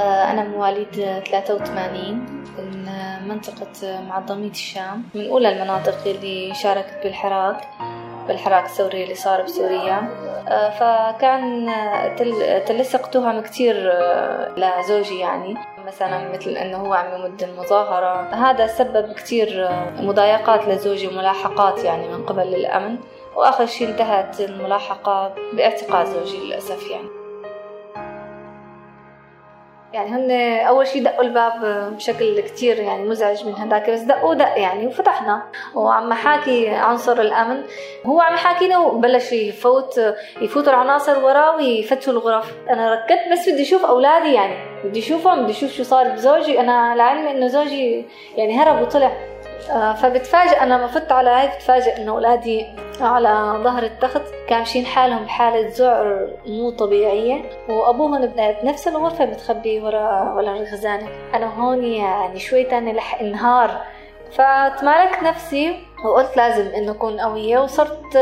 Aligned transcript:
آه، 0.00 0.30
أنا 0.30 0.44
مواليد 0.44 1.22
83 1.30 2.26
من 2.58 2.88
منطقة 3.28 4.00
معظمية 4.08 4.50
الشام 4.50 5.02
من 5.14 5.28
أولى 5.30 5.48
المناطق 5.48 5.98
اللي 6.06 6.54
شاركت 6.54 6.94
بالحراك 7.02 7.68
بالحراك 8.28 8.64
الثوري 8.64 9.02
اللي 9.04 9.14
صار 9.14 9.42
بسوريا. 9.42 10.08
آه، 10.48 10.70
فكان 10.70 11.70
تلصق 12.66 13.10
تهم 13.10 13.40
كتير 13.40 13.92
لزوجي 14.56 15.18
يعني 15.18 15.56
مثلا 15.86 16.32
مثل 16.32 16.50
إنه 16.50 16.76
هو 16.76 16.94
عم 16.94 17.20
يمد 17.20 17.42
المظاهرة. 17.42 18.34
هذا 18.34 18.66
سبب 18.66 19.12
كتير 19.12 19.68
مضايقات 20.00 20.68
لزوجي 20.68 21.08
وملاحقات 21.08 21.84
يعني 21.84 22.08
من 22.08 22.26
قبل 22.26 22.54
الأمن. 22.54 22.98
وآخر 23.36 23.66
شيء 23.66 23.88
انتهت 23.88 24.40
الملاحقة 24.40 25.34
باعتقال 25.52 26.06
زوجي 26.06 26.46
للأسف 26.46 26.90
يعني. 26.90 27.25
يعني 29.92 30.10
هن 30.10 30.30
أول 30.66 30.86
شيء 30.86 31.04
دقوا 31.04 31.22
الباب 31.22 31.52
بشكل 31.96 32.40
كتير 32.40 32.78
يعني 32.78 33.08
مزعج 33.08 33.46
من 33.46 33.54
هداك 33.54 33.90
بس 33.90 34.00
دقوا 34.00 34.34
دق 34.34 34.58
يعني 34.58 34.86
وفتحنا. 34.86 35.42
وعم 35.74 36.12
حاكي 36.12 36.68
عنصر 36.68 37.20
الأمن. 37.20 37.62
هو 38.06 38.20
عم 38.20 38.34
يحاكينا 38.34 38.78
وبلش 38.78 39.32
يفوت 39.32 40.00
يفوتوا 40.40 40.72
العناصر 40.72 41.24
وراه 41.24 41.56
ويفتشوا 41.56 42.12
الغرف. 42.12 42.52
أنا 42.70 42.94
ركضت 42.94 43.32
بس 43.32 43.48
بدي 43.48 43.62
أشوف 43.62 43.84
أولادي 43.84 44.34
يعني. 44.34 44.54
بدي 44.84 44.98
أشوفهم 44.98 45.42
بدي 45.42 45.52
أشوف 45.52 45.72
شو 45.72 45.82
صار 45.82 46.08
بزوجي. 46.08 46.60
أنا 46.60 46.94
لعلمي 46.96 47.30
إنه 47.30 47.46
زوجي 47.46 48.06
يعني 48.36 48.58
هرب 48.58 48.82
وطلع. 48.82 49.12
آه، 49.70 49.92
فبتفاجئ 49.92 50.62
أنا 50.62 50.74
لما 50.74 50.86
فت 50.86 51.12
على 51.12 51.30
هاي 51.30 51.48
بتفاجئ 51.48 51.96
إنه 51.96 52.12
أولادي 52.12 52.66
على 53.00 53.60
ظهر 53.64 53.82
التخت 53.82 54.22
كامشين 54.48 54.86
حالهم 54.86 55.24
بحالة 55.24 55.68
ذعر 55.78 56.28
مو 56.46 56.70
طبيعية 56.70 57.50
وأبوهم 57.68 58.26
بنفس 58.26 58.88
الغرفة 58.88 59.26
متخبي 59.26 59.80
ورا 59.80 60.32
ورا 60.32 60.56
الخزانة 60.56 61.08
أنا 61.34 61.46
هون 61.46 61.84
يعني 61.84 62.38
شوي 62.38 62.64
تاني 62.64 62.92
رح 62.92 63.20
انهار. 63.20 63.80
فتمالكت 64.32 65.22
نفسي 65.22 65.76
وقلت 66.04 66.36
لازم 66.36 66.66
إنه 66.66 66.92
أكون 66.92 67.20
قوية 67.20 67.58
وصرت 67.58 68.16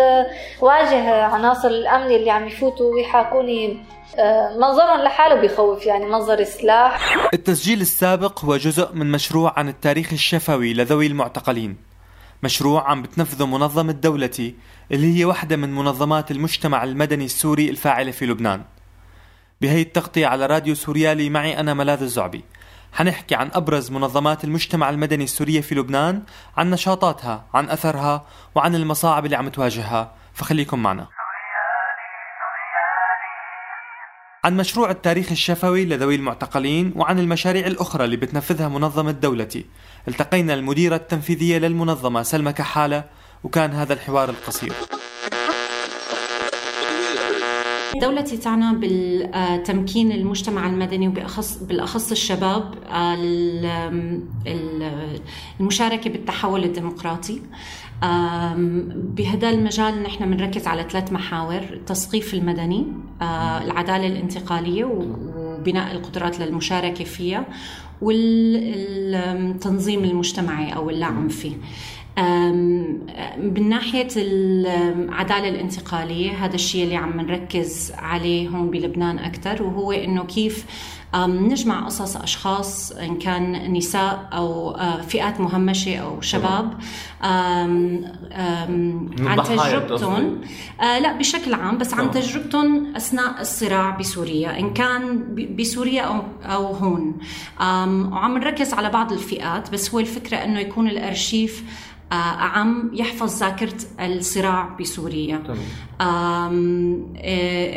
واجه 0.61 1.25
عناصر 1.25 1.69
الأمن 1.69 2.06
اللي 2.06 2.31
عم 2.31 2.47
يفوتوا 2.47 2.94
ويحاكوني 2.94 3.78
آه، 4.19 4.56
منظرهم 4.59 5.00
لحاله 5.00 5.34
بيخوف 5.34 5.86
يعني 5.86 6.06
منظر 6.06 6.38
السلاح 6.38 7.16
التسجيل 7.34 7.81
السابق 7.81 8.44
هو 8.44 8.56
جزء 8.56 8.92
من 8.92 9.12
مشروع 9.12 9.53
عن 9.56 9.69
التاريخ 9.69 10.12
الشفوي 10.12 10.75
لذوي 10.75 11.06
المعتقلين. 11.06 11.94
مشروع 12.45 12.91
عم 12.91 13.03
بتنفذه 13.03 13.47
منظمة 13.47 13.92
دولتي 13.92 14.55
اللي 14.92 15.19
هي 15.19 15.25
واحدة 15.25 15.56
من 15.56 15.75
منظمات 15.75 16.31
المجتمع 16.31 16.84
المدني 16.84 17.25
السوري 17.25 17.70
الفاعلة 17.70 18.11
في 18.11 18.27
لبنان. 18.27 18.64
بهي 19.61 19.83
التغطية 19.83 20.27
على 20.27 20.47
راديو 20.47 20.75
سوريالي 20.75 21.31
معي 21.31 21.61
أنا 21.61 21.75
ملاذ 21.75 22.03
الزعبي. 22.03 22.45
حنحكي 22.92 23.34
عن 23.34 23.50
أبرز 23.53 23.91
منظمات 23.91 24.45
المجتمع 24.45 24.91
المدني 24.91 25.25
السورية 25.25 25.61
في 25.61 25.75
لبنان 25.75 26.22
عن 26.56 26.70
نشاطاتها 26.70 27.47
عن 27.55 27.70
أثرها 27.70 28.27
وعن 28.55 28.75
المصاعب 28.75 29.25
اللي 29.25 29.37
عم 29.37 29.48
تواجهها. 29.48 30.15
فخليكم 30.34 30.83
معنا. 30.83 31.06
عن 34.45 34.56
مشروع 34.56 34.91
التاريخ 34.91 35.31
الشفوي 35.31 35.84
لذوي 35.84 36.14
المعتقلين 36.14 36.92
وعن 36.97 37.19
المشاريع 37.19 37.67
الأخرى 37.67 38.05
اللي 38.05 38.17
بتنفذها 38.17 38.69
منظمة 38.69 39.11
دولتي. 39.11 39.64
التقينا 40.09 40.55
المديرة 40.55 40.97
التنفيذية 40.97 41.59
للمنظمة 41.59 42.23
سلمى 42.23 42.53
كحالة 42.53 43.05
وكان 43.45 43.72
هذا 43.72 43.92
الحوار 43.92 44.31
القصير. 44.31 44.72
دولتي 48.00 48.37
تعنى 48.37 48.77
بالتمكين 48.78 50.12
المجتمع 50.12 50.67
المدني 50.67 51.09
وبأخص 51.09 51.62
بالأخص 51.62 52.11
الشباب 52.11 52.75
المشاركة 55.60 56.10
بالتحول 56.10 56.65
الديمقراطي. 56.65 57.41
بهذا 58.94 59.50
المجال 59.50 60.03
نحن 60.03 60.31
بنركز 60.31 60.66
على 60.66 60.87
ثلاث 60.91 61.12
محاور 61.12 61.62
التثقيف 61.72 62.34
المدني 62.34 62.87
آه، 63.22 63.62
العدالة 63.62 64.06
الانتقالية 64.06 64.84
وبناء 64.84 65.93
القدرات 65.93 66.41
للمشاركة 66.41 67.05
فيها 67.05 67.47
والتنظيم 68.03 69.55
المجتمعي 70.05 70.75
أو 70.75 70.91
اللاعنفي 70.91 71.53
من 73.38 73.69
ناحية 73.69 74.08
العدالة 74.16 75.48
الانتقالية 75.48 76.44
هذا 76.44 76.54
الشيء 76.54 76.84
اللي 76.84 76.97
عم 76.97 77.20
نركز 77.20 77.92
عليه 77.98 78.48
هون 78.48 78.70
بلبنان 78.70 79.19
أكثر 79.19 79.62
وهو 79.62 79.92
إنه 79.92 80.25
كيف 80.25 80.66
نجمع 81.26 81.86
قصص 81.86 82.16
أشخاص 82.16 82.92
إن 82.92 83.19
كان 83.19 83.72
نساء 83.72 84.28
أو 84.32 84.76
فئات 85.08 85.41
مهمشة 85.41 85.97
أو 85.97 86.20
شباب 86.20 86.75
عن 87.20 88.04
تجربتهم. 89.44 90.41
لا 90.81 91.12
بشكل 91.12 91.54
عام 91.54 91.78
بس 91.78 91.94
عن 91.94 92.10
تجربتهم 92.10 92.96
أثناء 92.96 93.41
الصراع 93.41 93.91
بسوريا 93.91 94.58
إن 94.58 94.72
كان 94.72 95.34
بسوريا 95.58 96.02
أو, 96.02 96.22
أو 96.42 96.66
هون. 96.66 97.19
وعم 97.60 98.38
نركز 98.38 98.75
على 98.75 98.91
بعض 98.91 99.12
الفئات 99.12 99.72
بس 99.72 99.94
هو 99.94 100.00
الفكرة 100.00 100.36
إنه 100.36 100.60
يكون 100.60 100.88
الأرشيف 100.88 101.64
عم 102.12 102.91
يحفظ 102.92 103.38
ذاكرة 103.38 103.75
الصراع 104.00 104.76
بسوريا. 104.81 105.42
آه، 106.00 106.48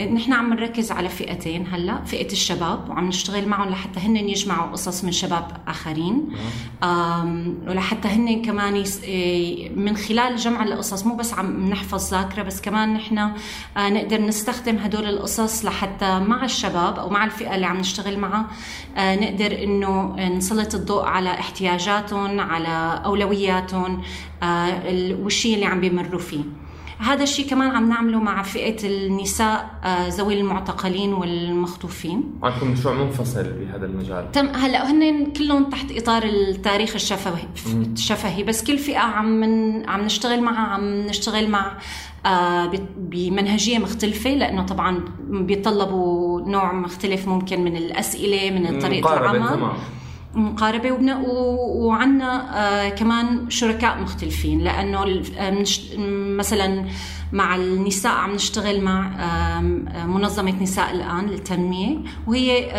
نحن 0.05 0.33
عم 0.33 0.53
نركز 0.53 0.91
على 0.91 1.09
فئتين 1.09 1.67
هلا. 1.71 2.03
فئة 2.05 2.31
الشباب 2.31 2.89
وعم 2.89 3.07
نشتغل 3.07 3.47
معهم 3.47 3.69
لحتى 3.69 3.99
هن 3.99 4.15
يجمعوا 4.15 4.71
قصص 4.71 5.03
من 5.03 5.11
شباب 5.11 5.47
آخرين. 5.67 6.29
ولحتى 7.67 8.07
هن 8.07 8.41
كمان 8.41 8.83
آه، 9.05 9.69
من 9.75 9.97
خلال 9.97 10.35
جمع 10.35 10.63
القصص 10.63 11.05
مو 11.05 11.15
بس 11.15 11.33
عم 11.33 11.69
نحفظ 11.69 12.11
ذاكرة 12.11 12.43
بس 12.43 12.61
كمان 12.61 12.93
نحن 12.93 13.31
نقدر 13.77 14.21
نستخدم 14.21 14.77
هدول 14.77 15.05
القصص 15.05 15.65
لحتى 15.65 16.19
مع 16.19 16.45
الشباب 16.45 16.99
أو 16.99 17.09
مع 17.09 17.25
الفئة 17.25 17.55
اللي 17.55 17.65
عم 17.65 17.77
نشتغل 17.77 18.19
معها 18.19 18.45
نقدر 18.97 19.63
إنه 19.63 20.15
نسلط 20.29 20.75
الضوء 20.75 21.05
على 21.05 21.29
احتياجاتهم 21.29 22.39
على 22.39 23.01
أولوياتهم. 23.05 24.01
آه، 24.01 24.01
والشيء 25.23 25.55
اللي 25.55 25.65
عم 25.65 25.81
بيمروا 25.81 26.19
فيه. 26.19 26.43
هذا 26.99 27.23
الشيء 27.23 27.49
كمان 27.49 27.71
عم 27.71 27.89
نعمله 27.89 28.19
مع 28.19 28.43
فئة 28.43 28.87
النساء 28.87 29.79
آه، 29.83 30.07
ذوي 30.07 30.39
المعتقلين 30.39 31.13
والمخطوفين. 31.13 32.23
عندكم 32.43 32.71
مشروع 32.71 32.93
منفصل 32.93 33.43
بهذا 33.43 33.85
المجال؟ 33.85 34.31
تم 34.31 34.47
هلا 34.47 34.91
هن 34.91 35.25
كلهم 35.31 35.69
تحت 35.69 35.91
إطار 35.91 36.23
التاريخ 36.23 36.95
الشفهي 36.95 37.43
الشفهي 37.93 38.43
بس 38.43 38.63
كل 38.63 38.77
فئة 38.77 38.99
عم 38.99 39.25
من 39.25 39.89
عم 39.89 40.01
نشتغل 40.01 40.41
معها 40.41 40.67
عم 40.67 41.07
نشتغل 41.07 41.49
مع 41.49 41.77
آه، 42.25 42.71
بمنهجية 42.97 43.77
مختلفة 43.77 44.29
لأنه 44.29 44.63
طبعا 44.63 44.99
بيتطلبوا 45.19 46.41
نوع 46.41 46.73
مختلف 46.73 47.27
ممكن 47.27 47.61
من 47.61 47.77
الأسئلة 47.77 48.59
من 48.59 48.79
طريقة 48.79 49.17
العمل. 49.17 49.71
مقاربة 50.37 50.91
وبنا 50.91 51.17
وعنا 51.27 52.57
آه 52.57 52.89
كمان 52.89 53.49
شركاء 53.49 53.99
مختلفين 53.99 54.59
لأنه 54.59 55.21
آه، 55.37 55.65
مثلا 56.37 56.85
مع 57.31 57.55
النساء 57.55 58.11
عم 58.11 58.31
نشتغل 58.35 58.81
مع 58.81 59.09
منظمة 60.05 60.63
نساء 60.63 60.91
الآن 60.95 61.25
للتنمية 61.25 61.97
وهي 62.27 62.71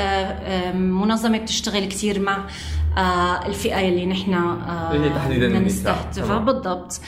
منظمة 0.75 1.38
بتشتغل 1.38 1.84
كثير 1.84 2.20
مع 2.20 2.38
الفئة 3.47 3.88
اللي 3.88 4.06
نحن 4.06 4.34
اللي 4.92 5.10
تحديدا 5.10 5.58
نستهدفها. 5.58 6.38
بالضبط. 6.38 7.00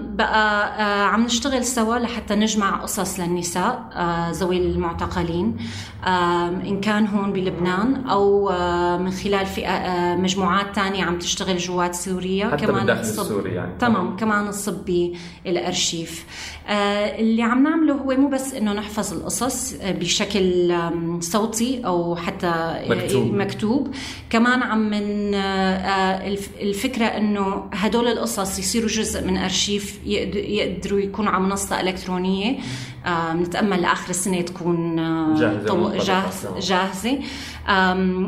بقى 0.00 1.08
عم 1.12 1.24
نشتغل 1.24 1.64
سوا 1.64 1.96
لحتى 1.96 2.34
نجمع 2.34 2.70
قصص 2.76 3.20
للنساء 3.20 3.90
ذوي 4.32 4.58
المعتقلين 4.58 5.56
إن 6.66 6.80
كان 6.80 7.06
هون 7.06 7.32
بلبنان 7.32 8.06
أو 8.06 8.48
من 8.98 9.10
خلال 9.10 9.46
فئة 9.46 10.14
مجموعات 10.16 10.74
تانية 10.74 11.04
عم 11.04 11.18
تشتغل 11.18 11.56
جوات 11.58 11.94
سوريا 11.94 12.48
حتى 12.48 12.66
كمان 12.66 12.90
الصب 12.90 13.46
يعني. 13.46 13.72
تمام. 13.78 14.16
كمان 14.16 14.48
الصب 14.48 15.10
بالأرشيف 15.44 16.24
آه، 16.24 16.53
اللي 16.68 17.42
عم 17.42 17.62
نعمله 17.62 17.94
هو 17.94 18.16
مو 18.16 18.28
بس 18.28 18.54
إنه 18.54 18.72
نحفظ 18.72 19.12
القصص 19.12 19.74
آه، 19.74 19.92
بشكل 19.92 20.74
صوتي 21.20 21.86
أو 21.86 22.16
حتى 22.16 22.74
مكتوب, 22.88 23.34
مكتوب. 23.34 23.94
كمان 24.30 24.62
عم 24.62 24.90
من 24.90 25.34
آه، 25.34 26.36
الفكرة 26.60 27.04
إنه 27.04 27.64
هدول 27.72 28.08
القصص 28.08 28.58
يصيروا 28.58 28.88
جزء 28.88 29.26
من 29.26 29.36
أرشيف 29.36 29.98
يقدروا 30.06 31.00
يكونوا 31.00 31.32
على 31.32 31.42
منصة 31.42 31.80
إلكترونية 31.80 32.58
بنتأمل 33.34 33.82
لآخر 33.82 34.10
السنة 34.10 34.40
تكون 34.40 34.96
جاهزة 35.36 36.04
جاهزه, 36.04 36.60
جاهزة. 36.60 37.18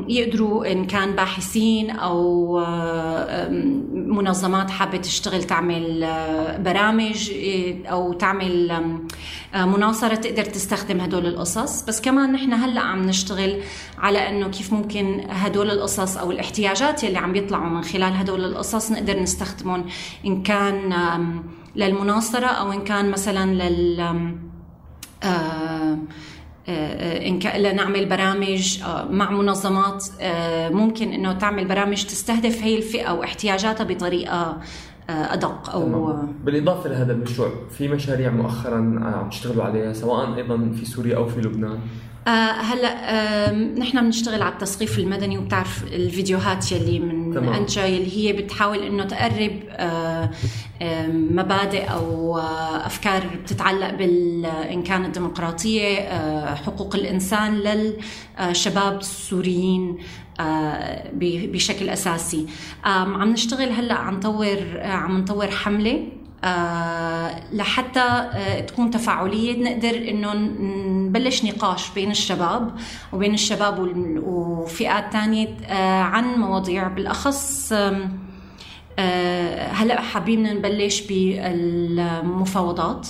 يقدروا 0.08 0.72
إن 0.72 0.86
كان 0.86 1.16
باحثين 1.16 1.90
أو 1.90 2.58
منظمات 3.92 4.70
حابة 4.70 4.96
تشتغل 4.98 5.44
تعمل 5.44 6.04
آه، 6.04 6.56
برامج 6.56 7.30
إيه، 7.30 7.86
أو 7.86 8.12
تعمل 8.12 8.70
آه، 9.54 9.64
مناصرة 9.64 10.14
تقدر 10.14 10.44
تستخدم 10.44 11.00
هدول 11.00 11.26
القصص. 11.26 11.84
بس 11.84 12.00
كمان 12.00 12.32
نحن 12.32 12.52
هلأ 12.52 12.80
عم 12.80 13.02
نشتغل 13.02 13.60
على 13.98 14.28
أنه 14.28 14.48
كيف 14.48 14.72
ممكن 14.72 15.26
هدول 15.28 15.70
القصص 15.70 16.16
أو 16.16 16.30
الاحتياجات 16.30 17.04
اللي 17.04 17.18
عم 17.18 17.36
يطلعوا 17.36 17.68
من 17.68 17.82
خلال 17.82 18.12
هدول 18.12 18.44
القصص 18.44 18.92
نقدر 18.92 19.20
نستخدمهم 19.20 19.84
إن 20.26 20.42
كان 20.42 20.92
للمناصرة 21.76 22.46
أو 22.46 22.72
إن 22.72 22.84
كان 22.84 23.10
مثلا 23.10 23.54
لل 23.54 24.00
آه، 25.22 25.98
إن 26.68 27.38
لنعمل 27.56 28.06
برامج 28.06 28.82
مع 29.10 29.30
منظمات 29.30 30.04
ممكن 30.72 31.12
إنه 31.12 31.32
تعمل 31.32 31.64
برامج 31.68 32.04
تستهدف 32.04 32.62
هي 32.62 32.76
الفئة 32.76 33.12
واحتياجاتها 33.12 33.84
بطريقة 33.84 34.60
أدق 35.08 35.70
أو 35.70 35.82
تمام. 35.82 36.34
بالإضافة 36.44 36.90
لهذا 36.90 37.12
المشروع 37.12 37.50
في 37.78 37.88
مشاريع 37.88 38.30
مؤخرا 38.30 38.76
عم 39.02 39.28
تشتغلوا 39.30 39.64
عليها 39.64 39.92
سواء 39.92 40.36
أيضا 40.36 40.72
في 40.78 40.84
سوريا 40.84 41.16
أو 41.16 41.26
في 41.26 41.40
لبنان 41.40 41.78
آه 42.26 42.30
هلأ 42.50 42.88
آه 43.48 43.52
نحن 43.52 44.00
بنشتغل 44.00 44.42
على 44.42 44.52
التثقيف 44.52 44.98
المدني 44.98 45.38
وبتعرف 45.38 45.84
الفيديوهات 45.84 46.72
يلي 46.72 46.98
من 46.98 47.25
انجا 47.38 47.84
يلي 47.86 48.16
هي 48.16 48.32
بتحاول 48.32 48.78
إنه 48.78 49.04
تقرب 49.04 49.52
آه 49.70 50.30
مبادئ 51.12 51.84
أو 51.84 52.38
آه 52.38 52.86
أفكار 52.86 53.22
بتتعلق 53.42 53.90
بال 53.94 54.46
ان 54.46 54.82
كانت 54.82 55.14
ديمقراطية 55.18 55.98
آه 55.98 56.54
حقوق 56.54 56.94
الإنسان 56.94 57.54
للشباب 58.38 58.98
السوريين 58.98 59.98
بشكل 61.52 61.88
أساسي. 61.88 62.46
عم 62.84 63.30
نشتغل 63.32 63.68
هلأ 63.72 63.94
عم 63.94 64.14
نطور 64.14 64.58
عم 64.80 65.18
نطور 65.18 65.50
حملة 65.50 66.08
لحتى 67.52 68.00
آه 68.00 68.60
تكون 68.60 68.90
تفاعلية. 68.90 69.62
نقدر 69.62 70.08
إنه 70.08 70.34
نبلش 70.34 71.44
نقاش 71.44 71.90
بين 71.90 72.10
الشباب 72.10 72.74
وبين 73.12 73.34
الشباب 73.34 73.78
وفئات 74.26 75.12
ثانية 75.12 75.48
آه 75.66 76.00
عن 76.02 76.24
مواضيع. 76.24 76.88
بالأخص 76.88 77.72
آه 77.72 78.08
هلأ 79.68 80.00
حابين 80.00 80.42
نبلش 80.42 81.00
بالمفاوضات. 81.00 83.08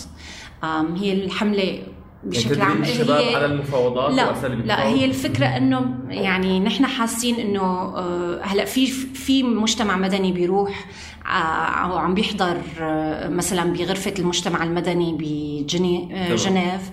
هي 0.96 1.12
الحملة 1.12 1.82
بشكل 2.24 2.62
عام 2.62 2.82
الشباب 2.82 3.20
هي 3.20 3.34
على 3.34 3.46
المفاوضات 3.46 4.12
لا 4.12 4.32
لا 4.64 4.88
هي 4.88 5.04
الفكرة 5.04 5.46
إنه 5.46 5.94
يعني 6.08 6.60
نحن 6.60 6.86
حاسين 6.86 7.34
إنه 7.34 7.62
آه، 7.62 8.40
هلأ 8.42 8.64
في 8.64 8.86
في 8.86 9.42
مجتمع 9.42 9.96
مدني 9.96 10.32
بيروح 10.32 10.80
آه، 10.80 10.84
أو 11.28 11.99
عم 11.99 12.14
بيحضر 12.14 12.56
آه، 12.81 13.28
مثلا 13.28 13.73
بغرفة 13.73 14.14
المجتمع 14.19 14.62
المدني 14.64 15.17
بجنيف 15.20 16.90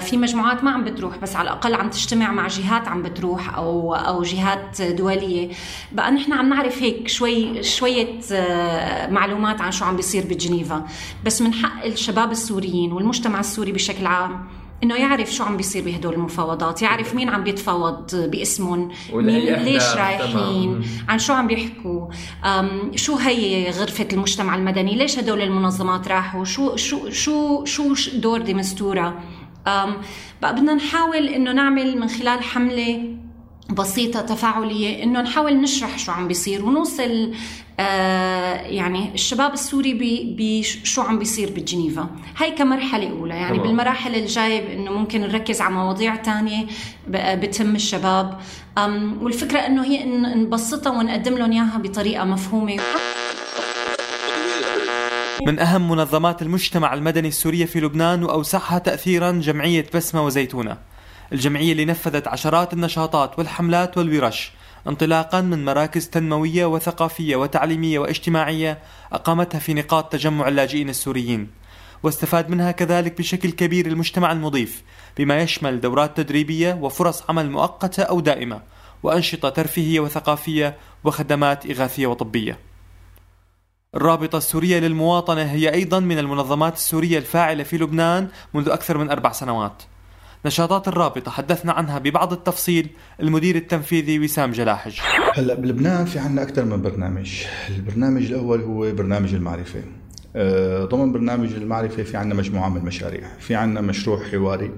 في 0.00 0.16
مجموعات 0.16 0.64
ما 0.64 0.70
عم 0.70 0.84
بتروح 0.84 1.18
بس 1.18 1.36
على 1.36 1.48
الأقل 1.48 1.74
عم 1.74 1.90
تجتمع 1.90 2.32
مع 2.32 2.46
جهات 2.48 2.88
عم 2.88 3.02
بتروح 3.02 3.56
أو 3.56 3.94
أو 3.94 4.22
جهات 4.22 4.82
دولية. 4.82 5.48
بقى 5.92 6.10
نحن 6.10 6.32
عم 6.32 6.48
نعرف 6.48 6.82
هيك 6.82 7.08
شوي 7.08 7.62
شوية 7.62 8.20
معلومات 9.10 9.60
عن 9.60 9.72
شو 9.72 9.84
عم 9.84 9.96
بيصير 9.96 10.24
بجنيفا. 10.26 10.86
بس 11.24 11.42
من 11.42 11.52
حق 11.54 11.84
الشباب 11.84 12.30
السوريين 12.30 12.92
والمجتمع 12.92 13.40
السوري 13.40 13.72
بشكل 13.72 14.06
عام 14.06 14.46
إنه 14.82 14.94
يعرف 14.94 15.32
شو 15.32 15.44
عم 15.44 15.56
بيصير 15.56 15.84
بهدول 15.84 16.14
المفاوضات 16.14 16.82
يعرف 16.82 17.14
مين 17.14 17.28
عم 17.28 17.44
بيتفاوض 17.44 18.14
باسمهم 18.14 18.88
مين 19.12 19.54
ليش 19.54 19.82
رايحين 19.96 20.82
عن 21.08 21.18
شو 21.18 21.32
عم 21.32 21.46
بيحكوا 21.46 22.06
شو 22.96 23.16
هي 23.16 23.70
غرفة 23.70 24.08
المجتمع 24.12 24.54
المدني 24.54 24.94
ليش 24.94 25.18
هدول 25.18 25.40
المنظمات 25.42 26.08
راحوا 26.08 26.44
شو 26.44 26.76
شو 26.76 27.10
شو 27.10 27.64
شو 27.64 27.94
دور 28.14 28.40
ديمستورا 28.40 29.20
بقى 30.42 30.54
بدنا 30.54 30.74
نحاول 30.74 31.28
إنه 31.28 31.52
نعمل 31.52 31.98
من 32.00 32.08
خلال 32.08 32.42
حملة 32.42 33.16
بسيطة 33.70 34.20
تفاعلية 34.20 35.02
إنه 35.02 35.20
نحاول 35.20 35.60
نشرح 35.60 35.98
شو 35.98 36.12
عم 36.12 36.28
بيصير 36.28 36.64
ونوصل 36.64 37.32
يعني 37.78 39.14
الشباب 39.14 39.52
السوري 39.52 39.94
بشو 40.38 41.02
عم 41.02 41.18
بيصير 41.18 41.50
بجنيفا 41.50 42.06
هاي 42.36 42.50
كمرحلة 42.50 43.10
أولى 43.10 43.34
يعني 43.34 43.58
طبعا. 43.58 43.66
بالمراحل 43.66 44.14
الجاية 44.14 44.74
إنه 44.74 44.92
ممكن 44.92 45.20
نركز 45.20 45.60
على 45.60 45.74
مواضيع 45.74 46.16
تانية 46.16 46.66
بتهم 47.08 47.74
الشباب. 47.74 48.38
والفكرة 49.20 49.58
إنه 49.58 49.84
هي 49.84 50.04
نبسطها 50.34 50.90
ونقدم 50.90 51.38
لهم 51.38 51.52
إياها 51.52 51.78
بطريقة 51.78 52.24
مفهومة. 52.24 52.80
من 55.46 55.58
أهم 55.58 55.90
منظمات 55.90 56.42
المجتمع 56.42 56.94
المدني 56.94 57.28
السورية 57.28 57.64
في 57.64 57.80
لبنان 57.80 58.24
وأوسعها 58.24 58.78
تأثيرا 58.78 59.30
جمعية 59.30 59.86
بسمة 59.94 60.24
وزيتونة. 60.24 60.76
الجمعية 61.32 61.72
اللي 61.72 61.84
نفذت 61.84 62.28
عشرات 62.28 62.72
النشاطات 62.72 63.38
والحملات 63.38 63.98
والورش. 63.98 64.52
انطلاقا 64.88 65.40
من 65.40 65.64
مراكز 65.64 66.08
تنموية 66.08 66.66
وثقافية 66.66 67.36
وتعليمية 67.36 67.98
واجتماعية 67.98 68.78
أقامتها 69.12 69.58
في 69.58 69.74
نقاط 69.74 70.12
تجمع 70.12 70.48
اللاجئين 70.48 70.88
السوريين 70.88 71.50
واستفاد 72.02 72.50
منها 72.50 72.70
كذلك 72.70 73.18
بشكل 73.18 73.50
كبير 73.50 73.86
المجتمع 73.86 74.32
المضيف 74.32 74.82
بما 75.18 75.38
يشمل 75.38 75.80
دورات 75.80 76.16
تدريبية 76.16 76.74
وفرص 76.74 77.22
عمل 77.28 77.50
مؤقتة 77.50 78.02
أو 78.02 78.20
دائمة 78.20 78.62
وأنشطة 79.02 79.48
ترفيهية 79.48 80.00
وثقافية 80.00 80.76
وخدمات 81.04 81.66
إغاثية 81.66 82.06
وطبية. 82.06 82.58
الرابطة 83.94 84.38
السورية 84.38 84.78
للمواطنة 84.78 85.42
هي 85.42 85.74
أيضا 85.74 86.00
من 86.00 86.18
المنظمات 86.18 86.74
السورية 86.74 87.18
الفاعلة 87.18 87.62
في 87.62 87.78
لبنان 87.78 88.28
منذ 88.54 88.68
أكثر 88.68 88.98
من 88.98 89.10
أربع 89.10 89.32
سنوات. 89.32 89.82
نشاطات 90.46 90.88
الرابطة 90.88 91.30
حدثنا 91.30 91.72
عنها 91.72 91.98
ببعض 91.98 92.32
التفصيل 92.32 92.88
المدير 93.20 93.56
التنفيذي 93.56 94.18
وسام 94.18 94.52
جلاحج. 94.52 94.98
هلا 95.34 95.54
بلبنان 95.54 96.04
في 96.04 96.18
عنا 96.18 96.42
أكثر 96.42 96.64
من 96.64 96.82
برنامج. 96.82 97.42
البرنامج 97.76 98.22
الأول 98.22 98.60
هو 98.60 98.92
برنامج 98.92 99.34
المعرفة. 99.34 99.80
آه، 100.36 100.84
ضمن 100.84 101.12
برنامج 101.12 101.52
المعرفة 101.52 102.02
في 102.02 102.16
عنا 102.16 102.34
مجموعة 102.34 102.68
من 102.68 102.76
المشاريع. 102.76 103.28
في 103.38 103.54
عنا 103.54 103.80
مشروع 103.80 104.22
حواري 104.24 104.70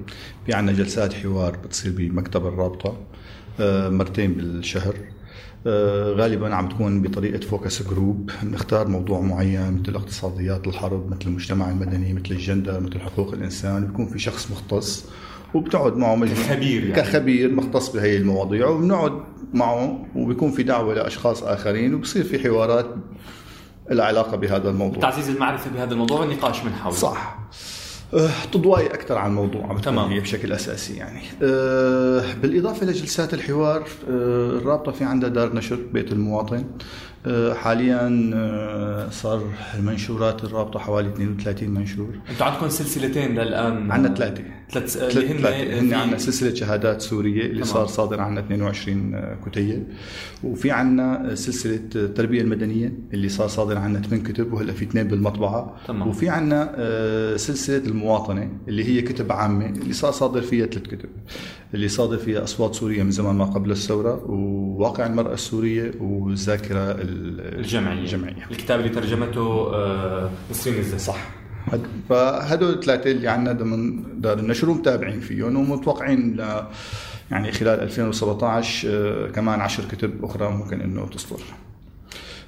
في 0.47 0.55
عنا 0.55 0.73
جلسات 0.73 1.13
حوار 1.15 1.57
بتصير 1.57 1.93
بمكتب 1.93 2.47
الرابطة 2.47 2.97
آه، 3.61 3.89
مرتين 3.89 4.35
بالشهر. 4.35 4.95
آه، 5.67 6.13
غالبا 6.13 6.55
عم 6.55 6.69
تكون 6.69 7.03
بطريقة 7.03 7.47
focus 7.47 7.83
group. 7.83 8.31
نختار 8.45 8.89
موضوع 8.89 9.21
معين 9.21 9.81
مثل 9.81 9.95
اقتصاديات 9.95 10.67
الحرب 10.67 11.11
مثل 11.11 11.27
المجتمع 11.27 11.71
المدني 11.71 12.13
مثل 12.13 12.31
الجندر 12.31 12.81
مثل 12.81 13.01
حقوق 13.01 13.33
الإنسان. 13.33 13.87
بيكون 13.87 14.07
في 14.07 14.19
شخص 14.19 14.51
مختص. 14.51 15.07
وبتقعد 15.57 15.97
معه 15.97 16.15
مجلس 16.15 16.49
كخبير 16.49 16.83
يعني. 16.83 17.03
كخبير 17.03 17.53
مختص 17.53 17.89
بهي 17.89 18.17
المواضيع 18.17 18.67
وبنقعد 18.69 19.13
معه 19.55 20.07
وبيكون 20.15 20.51
في 20.51 20.63
دعوة 20.63 20.95
لأشخاص 20.95 21.43
آخرين 21.43 21.95
وبصير 21.95 22.25
في 22.25 22.39
حوارات 22.39 22.87
العلاقة 23.91 24.37
بهذا 24.37 24.71
الموضوع. 24.71 25.03
تعزيز 25.03 25.31
المعرفة 25.31 25.71
بهذا 25.71 25.93
الموضوع 25.93 26.21
والنقاش 26.21 26.65
من 26.65 26.73
حوله 26.73 26.97
صح. 26.97 27.39
أه، 28.15 28.31
تضوي 28.53 28.87
أكثر 28.87 29.19
عن 29.19 29.31
الموضوع 29.31 29.79
تمام. 29.79 30.21
بشكل 30.21 30.53
أساسي 30.53 30.95
يعني. 30.95 31.21
أه، 31.43 32.23
بالإضافة 32.43 32.87
لجلسات 32.87 33.35
الحوار 33.35 33.81
أه، 33.81 34.51
الرابطة 34.51 34.93
في 34.93 35.05
عندها 35.05 35.29
دار 35.29 35.55
نشر 35.55 35.79
بيت 35.93 36.13
المواطن. 36.13 36.65
حاليا 37.55 38.31
آه، 38.35 39.11
صار 39.11 39.43
المنشورات 39.79 40.45
الرابطة 40.45 40.79
حوالي 40.79 41.09
32 41.09 41.71
منشور. 41.71 42.09
أنتم 42.31 42.45
عندكم 42.45 42.69
سلسلتين 42.69 43.35
للان 43.39 43.91
عندنا 43.91 44.15
ثلاثة. 44.15 44.45
ثلاث 44.71 44.97
اللي 44.97 45.29
هن 45.31 45.47
هن 45.79 45.95
عندنا 45.95 46.19
سلسلة 46.19 46.55
شهادات 46.55 47.01
سورية 47.03 47.41
اللي 47.47 47.63
تمام. 47.63 47.75
صار 47.75 47.87
صادر 47.87 48.21
عندنا 48.21 48.41
22 48.47 49.37
كتيب. 49.47 49.87
وفي 50.45 50.71
عندنا 50.71 51.35
سلسلة 51.35 51.81
التربية 51.95 52.41
المدنية 52.41 52.93
اللي 53.15 53.29
صار 53.29 53.49
صادر 53.49 53.79
عندنا 53.79 54.03
8 54.03 54.25
كتب 54.25 54.53
وهلأ 54.53 54.73
في 54.73 54.85
اثنين 54.85 55.09
بالمطبعة. 55.09 55.77
تمام. 55.89 56.09
وفي 56.09 56.29
عندنا 56.29 56.73
آه، 56.77 57.37
سلسلة 57.37 57.87
المواطنة 57.87 58.51
اللي 58.69 58.85
هي 58.85 59.03
كتب 59.03 59.33
عامة 59.33 59.67
اللي 59.67 59.93
صار 59.93 60.13
صادر 60.13 60.41
فيها 60.43 60.67
ثلاث 60.67 60.87
كتب. 60.87 61.09
اللي 61.75 61.89
صادر 61.89 62.17
فيها 62.17 62.45
أصوات 62.45 62.75
سوريا 62.75 63.05
من 63.05 63.11
زمان 63.11 63.35
ما 63.35 63.45
قبل 63.45 63.71
الثورة 63.71 64.25
وواقع 64.31 65.07
المرأة 65.07 65.35
السورية 65.35 65.93
والذاكرة 66.01 66.93
الجمعية 67.59 68.01
الجمعية. 68.01 68.47
الكتاب 68.51 68.81
اللي 68.81 68.91
ترجمته 68.91 69.73
نسرين 70.51 70.79
الزين 70.79 70.99
صح. 70.99 71.37
فهدول 72.09 72.73
الثلاثة 72.73 73.11
اللي 73.11 73.29
عندنا 73.29 73.53
ضمن 73.53 74.03
دار 74.21 74.39
النشر 74.39 74.71
ومتابعين 74.71 75.21
فيهم 75.21 75.71
ومتوقعين 75.71 76.37
ل 76.37 76.67
يعني 77.31 77.53
خلال 77.53 77.81
2017 77.81 78.89
آه، 78.91 79.31
كمان 79.31 79.61
عشر 79.61 79.85
كتب 79.85 80.25
أخرى 80.25 80.51
ممكن 80.51 80.81
إنه 80.81 81.07
تصدر. 81.07 81.43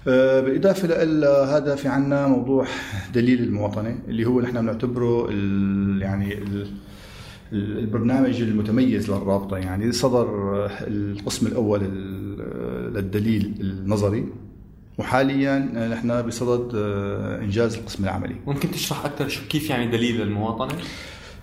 آه، 0.09 0.41
بالإضافة 0.41 1.05
لهذا 1.05 1.75
في 1.75 1.89
عنا 1.89 2.27
موضوع 2.27 2.67
دليل 3.15 3.43
المواطنة 3.43 3.99
اللي 4.09 4.25
هو 4.25 4.41
نحن 4.41 4.61
بنعتبره 4.61 5.31
يعني 6.01 6.39
البرنامج 7.53 8.43
المتميز 8.43 9.11
للرابطة. 9.11 9.57
يعني 9.57 9.93
صدر 9.93 10.29
القسم 10.81 11.47
الأول 11.47 11.81
للدليل 12.95 13.55
النظري. 13.61 14.27
وحاليا 14.99 15.59
نحن 15.93 16.23
بصدد 16.23 16.75
إنجاز 17.43 17.75
القسم 17.75 18.05
العملي. 18.05 18.37
ممكن 18.47 18.71
تشرح 18.71 19.05
أكثر 19.05 19.29
شو 19.29 19.41
كيف 19.49 19.71
يعني 19.71 19.91
دليل 19.91 20.23
المواطنة؟ 20.23 20.79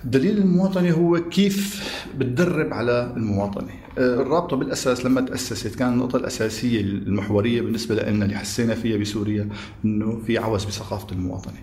الدليل 0.03 0.37
المواطنة 0.37 0.91
هو 0.91 1.29
كيف 1.29 1.85
بتدرب 2.17 2.73
على 2.73 3.13
المواطنة. 3.17 3.69
الرابطة 3.97 4.57
بالأساس 4.57 5.05
لما 5.05 5.21
تأسست 5.21 5.75
كان 5.75 5.93
النقطة 5.93 6.17
الأساسية 6.17 6.81
المحورية 6.81 7.61
بالنسبة 7.61 7.95
لنا 7.95 8.25
اللي 8.25 8.37
حسينا 8.37 8.75
فيها 8.75 8.97
بسوريا 8.97 9.49
إنه 9.85 10.21
في 10.27 10.37
عوز 10.37 10.65
بثقافة 10.65 11.07
المواطنة. 11.11 11.57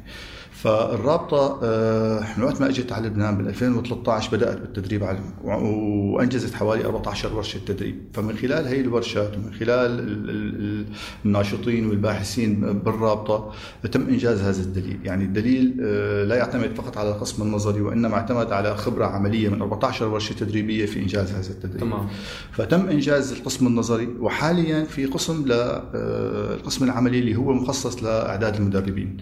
فالرابطة 0.63 1.61
آه، 1.63 2.39
من 2.39 2.45
وقت 2.45 2.61
ما 2.61 2.69
إجت 2.69 2.93
على 2.93 3.09
لبنان 3.09 3.37
بال 3.37 3.49
2013 3.49 4.37
بدأت 4.37 4.59
بالتدريب 4.59 5.05
على 5.05 5.19
وأنجزت 5.45 6.55
حوالي 6.55 6.85
14 6.85 7.35
ورشة 7.35 7.59
تدريب. 7.67 7.97
فمن 8.15 8.37
خلال 8.37 8.67
هي 8.67 8.81
الورشات 8.81 9.37
ومن 9.37 9.53
خلال 9.53 10.87
الناشطين 11.25 11.87
والباحثين 11.87 12.61
بالرابطة 12.79 13.53
تم 13.93 14.09
إنجاز 14.09 14.41
هذا 14.41 14.63
الدليل. 14.63 14.99
يعني 15.05 15.25
الدليل 15.25 15.77
آه، 15.83 16.25
لا 16.25 16.37
يعتمد 16.37 16.75
فقط 16.77 16.99
على 16.99 17.11
القسم 17.11 17.43
النظري 17.43 17.81
وإنما 17.81 18.15
اعتمد 18.15 18.53
على 18.53 18.77
خبرة 18.77 19.07
عملية 19.07 19.49
من 19.49 19.63
14 19.63 20.09
ورشة 20.09 20.33
تدريبية 20.33 20.87
في 20.87 21.01
إنجاز 21.01 21.33
هذا 21.33 21.51
التدريب. 21.51 21.81
تمام. 21.81 22.09
فتم 22.53 22.89
إنجاز 22.89 23.33
القسم 23.33 23.67
النظري 23.67 24.09
وحاليا 24.21 24.85
في 24.85 25.07
قسم 25.07 25.45
للقسم 25.47 26.85
آه، 26.85 26.91
العملي 26.91 27.19
اللي 27.19 27.37
هو 27.37 27.53
مخصص 27.53 28.03
لأعداد 28.03 28.57
المدربين. 28.57 29.17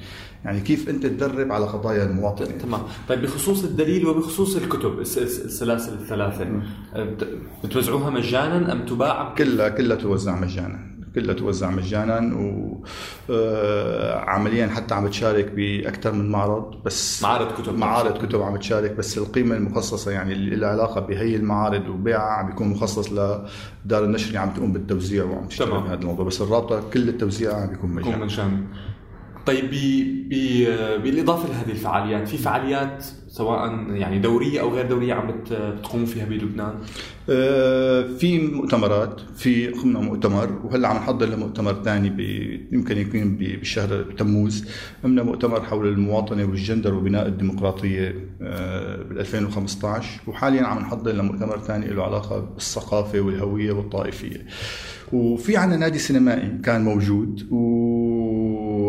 يعني 0.45 0.61
كيف 0.61 0.89
أنت 0.89 1.07
تدرب 1.07 1.30
على 1.39 1.67
قضايا 1.67 2.05
المواطن 2.05 2.59
تمام. 2.59 2.81
طيب 3.09 3.23
بخصوص 3.23 3.65
الدليل 3.65 4.07
وبخصوص 4.07 4.57
الكتب 4.57 4.99
السلاسل 5.01 5.93
الثلاثة 5.93 6.47
بتوزعوها 7.65 8.11
مجانا 8.11 8.73
أم 8.73 8.87
تباع؟ 8.87 9.35
كلها 9.35 9.69
كلها 9.69 9.97
توزع 9.97 10.41
مجانا 10.41 10.91
كلها 11.15 11.35
توزع 11.35 11.71
مجانا 11.71 12.17
وعمليا 13.29 14.65
آه، 14.65 14.69
حتى 14.69 14.95
عم 14.95 15.07
بتشارك 15.07 15.53
بأكثر 15.53 16.13
من 16.13 16.31
معرض 16.31 16.83
بس 16.85 17.23
معارض 17.23 17.53
كتب. 17.53 17.79
معارض 17.79 18.27
كتب 18.27 18.43
عم 18.43 18.55
بتشارك 18.55 18.93
بس 18.93 19.19
القيمة 19.19 19.57
المخصصة 19.57 20.11
يعني 20.11 20.33
اللي 20.33 20.57
لها 20.57 20.69
علاقة 20.69 21.01
بهي 21.01 21.37
المعارض 21.37 21.89
وبيعها 21.89 22.31
عم 22.33 22.47
بيكون 22.47 22.69
مخصص 22.69 23.13
لدار 23.13 24.05
النشر 24.05 24.29
اللي 24.29 24.39
عم 24.39 24.51
تقوم 24.51 24.73
بالتوزيع 24.73 25.25
وعم 25.25 25.47
تشتغل 25.49 25.81
بهذا 25.81 25.95
الموضوع 25.95 26.25
بس 26.25 26.41
الرابطة 26.43 26.83
كل 26.93 27.09
التوزيع 27.09 27.55
عم 27.55 27.69
بيكون 27.69 27.91
مجانا. 27.91 28.67
طيب 29.47 29.71
بالإضافة 31.03 31.49
لهذه 31.49 31.71
الفعاليات 31.71 32.29
في 32.29 32.37
فعاليات 32.37 33.05
سواء 33.29 33.91
يعني 33.91 34.19
دورية 34.19 34.61
أو 34.61 34.75
غير 34.75 34.87
دورية 34.87 35.15
عم 35.15 35.31
بتقوموا 35.31 36.07
فيها 36.07 36.25
بلبنان؟ 36.25 36.75
آه، 37.31 38.07
في 38.19 38.39
مؤتمرات 38.39 39.21
في 39.37 39.67
قمنا 39.67 40.01
مؤتمر 40.01 40.61
وهلأ 40.65 40.89
عم 40.89 40.97
نحضر 40.97 41.27
لمؤتمر 41.27 41.83
ثاني 41.85 42.09
يمكن 42.73 42.99
يكون 42.99 43.37
بشهر 43.41 44.03
تموز 44.19 44.69
قمنا 45.03 45.23
مؤتمر 45.23 45.63
حول 45.63 45.89
المواطنة 45.89 46.45
والجندر 46.45 46.95
وبناء 46.95 47.27
الديمقراطية 47.27 48.15
آه، 48.43 49.03
بال 49.03 49.19
2015 49.19 50.21
وحاليا 50.27 50.63
عم 50.63 50.79
نحضر 50.79 51.13
لمؤتمر 51.13 51.59
ثاني 51.59 51.87
له 51.87 52.03
علاقة 52.03 52.41
بالثقافة 52.41 53.21
والهوية 53.21 53.73
والطائفية 53.73 54.47
وفي 55.13 55.57
عنا 55.57 55.77
نادي 55.77 55.99
سينمائي 55.99 56.59
كان 56.65 56.85
موجود 56.85 57.49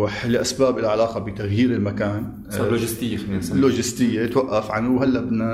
ولاسباب 0.02 0.80
لها 0.80 0.90
علاقة 0.90 1.20
بتغيير 1.20 1.72
المكان. 1.72 2.34
صار 2.50 2.70
لوجستية 2.70 3.18
خلينا 3.18 3.38
نسميه 3.38 3.62
لوجستية 3.62 4.26
توقف 4.26 4.72
عنه. 4.72 4.92
وهلأ 4.92 5.20
بدنا 5.22 5.54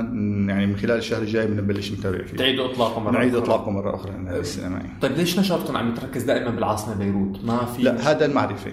يعني 0.52 0.66
من 0.66 0.76
خلال 0.76 0.98
الشهر 0.98 1.22
الجاي 1.22 1.46
بدنا 1.46 1.62
نبلش 1.62 1.92
نتابع 1.92 2.24
فيه. 2.24 2.36
تعيدوا 2.36 2.72
إطلاقه 2.72 3.00
مرة 3.00 3.12
نعيد 3.12 3.34
إطلاقه 3.34 3.70
مرة 3.70 3.94
أخرى 3.94 4.12
النادي 4.12 4.40
السينمائي 4.40 4.88
طيب 5.00 5.12
ليش 5.12 5.38
نشاطكم 5.38 5.76
عم 5.76 5.88
يتركز 5.88 6.22
دائما 6.22 6.50
بالعاصمة 6.50 6.94
بيروت؟ 6.94 7.44
ما 7.44 7.64
في 7.64 7.82
لا 7.82 7.92
مش... 7.92 8.00
هذا 8.00 8.26
المعرفة. 8.26 8.72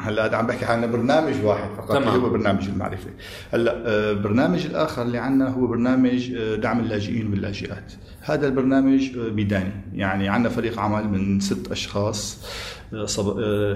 هلأ 0.00 0.26
هذا 0.26 0.36
عم 0.36 0.46
بحكي 0.46 0.64
عن 0.64 0.92
برنامج 0.92 1.34
واحد 1.44 1.68
فقط 1.76 1.96
تمام. 1.96 2.20
هو 2.20 2.30
برنامج 2.30 2.68
المعرفة. 2.68 3.10
هلأ 3.52 3.82
آه، 3.86 4.12
برنامج 4.12 4.66
الآخر 4.66 5.02
اللي 5.02 5.18
عندنا 5.18 5.48
هو 5.48 5.66
برنامج 5.66 6.32
آه، 6.34 6.56
دعم 6.56 6.80
اللاجئين 6.80 7.30
واللاجئات 7.30 7.92
هذا 8.20 8.46
البرنامج 8.46 9.18
آه، 9.18 9.28
بيداني 9.28 9.72
يعني 9.92 10.28
عندنا 10.28 10.52
فريق 10.52 10.78
عمل 10.78 11.08
من 11.08 11.40
ست 11.40 11.70
أشخاص. 11.70 12.38
آه، 12.44 12.83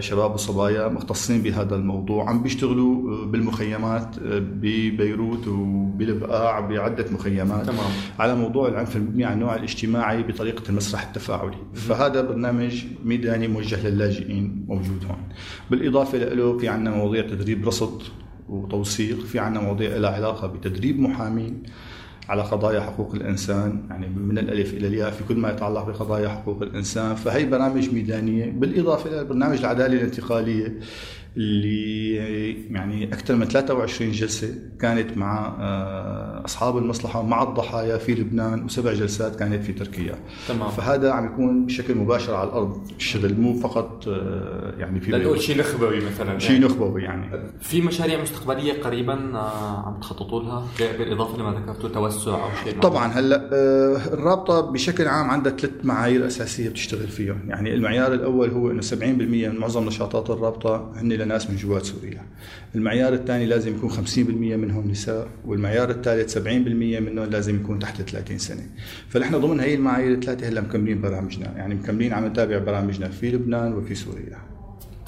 شباب 0.01 0.35
وصبايا 0.35 0.89
مختصين 0.89 1.43
بهذا 1.43 1.77
الموضوع. 1.77 2.29
عم 2.31 2.43
بيشتغلوا 2.43 3.13
آه، 3.13 3.27
بالمخيمات 3.27 4.17
ببيروت 4.23 5.49
وبالبقاع 5.49 6.61
بعدة 6.61 7.05
مخيمات. 7.13 7.67
تمام. 7.67 7.91
على 8.19 8.35
موضوع 8.35 8.69
العنف 8.69 8.97
المبني 8.97 9.25
على 9.25 9.35
النوع 9.35 9.57
الاجتماعي 9.57 10.23
بطريقة 10.23 10.63
المسرح 10.69 11.07
التفاعلي. 11.07 11.57
فهذا 11.75 12.21
برنامج 12.21 12.85
ميداني 13.05 13.49
موجه 13.49 13.89
للاجئين 13.89 14.65
موجود 14.69 15.05
هون. 15.09 15.29
بالإضافة 15.71 16.19
له 16.19 16.59
في 16.59 16.69
عندنا 16.69 16.97
مواضيع 16.97 17.23
تدريب 17.23 17.67
رصد 17.67 18.03
وتوثيق 18.49 19.21
في 19.21 19.39
عندنا 19.39 19.65
مواضيع 19.65 19.97
لها 19.97 20.11
علاقة 20.11 20.47
بتدريب 20.47 21.01
محامين. 21.01 21.63
على 22.29 22.43
قضايا 22.43 22.81
حقوق 22.81 23.15
الإنسان 23.15 23.83
يعني 23.91 24.09
من 24.09 24.39
الألف 24.39 24.75
إلى 24.75 24.87
الياء 24.87 25.11
في 25.11 25.25
كل 25.25 25.37
ما 25.37 25.51
يتعلق 25.51 25.85
بقضايا 25.87 26.29
حقوق 26.29 26.63
الإنسان. 26.63 27.15
فهي 27.15 27.47
برامج 27.47 27.95
ميدانية 27.95 28.51
بالإضافة 28.51 29.11
إلى 29.11 29.25
برنامج 29.25 29.59
العداله 29.59 29.95
الانتقالية. 29.95 30.79
اللي 31.39 32.09
يعني 32.71 33.05
أكثر 33.05 33.37
من 33.37 33.45
23 33.45 34.11
جلسة 34.11 34.55
كانت 34.81 35.17
مع 35.17 35.57
آه، 35.61 36.45
أصحاب 36.45 36.79
المصلحة 36.79 37.23
مع 37.23 37.43
الضحايا 37.43 37.99
في 37.99 38.15
لبنان 38.15 38.65
وسبع 38.65 38.93
جلسات 38.93 39.37
كانت 39.37 39.65
في 39.65 39.73
تركيا. 39.73 40.15
تمام. 40.49 40.69
فهذا 40.69 41.13
عم 41.13 41.27
يكون 41.27 41.67
بشكل 41.67 41.95
مباشر 41.95 42.35
على 42.35 42.49
الأرض 42.49 42.81
الشغل 42.97 43.41
مو 43.41 43.55
فقط 43.55 44.09
آه، 44.09 44.75
يعني 44.79 45.01
في 45.01 45.11
نقول 45.11 45.41
شيء 45.41 45.59
نخبوي 45.59 46.01
مثلا. 46.01 46.39
شيء 46.39 46.61
نخبوي 46.61 47.03
يعني. 47.03 47.51
في 47.61 47.81
مشاريع 47.81 48.23
مستقبلية 48.23 48.83
قريبا 48.83 49.37
آه، 49.37 49.87
عم 49.87 50.01
تخططوا 50.01 50.43
لها؟ 50.43 50.67
بالاضافه 50.99 51.39
لما 51.39 51.61
ذكرته 51.61 51.89
توسع 51.89 52.35
أو 52.35 52.49
شيء 52.65 52.81
طبعا 52.81 53.07
هلأ 53.07 53.49
الرابطة 54.13 54.61
بشكل 54.61 55.09
عام 55.09 55.31
عندها 55.31 55.53
ثلاث 55.53 55.73
معايير 55.85 56.27
أساسية 56.27 56.69
بتشتغل 56.69 57.09
فيهم. 57.09 57.41
يعني 57.49 57.75
المعيار 57.75 58.13
الأول 58.13 58.51
هو 58.51 58.71
إنه 58.71 58.81
70% 58.81 59.03
من 59.03 59.59
معظم 59.59 59.87
نشاطات 59.87 60.31
الرابطة 60.31 60.93
هن 60.97 61.13
لناس 61.29 61.51
من 61.51 61.57
جوات 61.57 61.85
سوريا. 61.85 62.23
المعيار 62.75 63.13
الثاني 63.13 63.47
لازم 63.47 63.77
يكون 63.77 63.91
50% 63.91 63.97
منهم 64.57 64.91
نساء 64.91 65.29
والمعيار 65.47 65.91
الثالث 65.91 66.39
70% 66.39 66.41
منهم 67.01 67.25
لازم 67.31 67.57
يكون 67.57 67.79
تحت 67.79 68.03
30 68.03 68.39
سنة. 68.39 68.67
فنحن 69.09 69.39
ضمن 69.39 69.61
هي 69.61 69.75
المعايير 69.75 70.13
الثلاثة 70.13 70.49
هلا 70.49 70.61
مكملين 70.61 71.01
برامجنا. 71.01 71.53
يعني 71.57 71.75
مكملين 71.75 72.13
عم 72.13 72.27
نتابع 72.27 72.59
برامجنا 72.59 73.09
في 73.09 73.31
لبنان 73.31 73.73
وفي 73.73 73.95
سوريا. 73.95 74.39